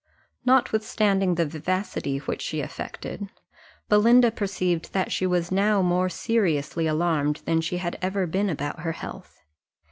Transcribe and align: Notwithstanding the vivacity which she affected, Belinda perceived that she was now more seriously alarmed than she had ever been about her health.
Notwithstanding 0.47 1.35
the 1.35 1.45
vivacity 1.45 2.17
which 2.17 2.41
she 2.41 2.59
affected, 2.59 3.29
Belinda 3.87 4.31
perceived 4.31 4.93
that 4.93 5.11
she 5.11 5.27
was 5.27 5.51
now 5.51 5.83
more 5.83 6.09
seriously 6.09 6.87
alarmed 6.87 7.43
than 7.45 7.61
she 7.61 7.77
had 7.77 7.99
ever 8.01 8.25
been 8.25 8.49
about 8.49 8.79
her 8.79 8.93
health. 8.93 9.43